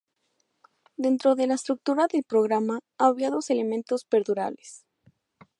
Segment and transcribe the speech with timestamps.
[0.97, 4.83] Dentro de la estructura del programa, había dos elementos perdurables.